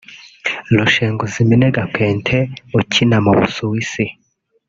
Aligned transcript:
Rushenguziminega 0.77 1.81
Quintin 1.93 2.45
ukina 2.79 3.17
mu 3.25 3.31
Busuwisi 3.39 4.05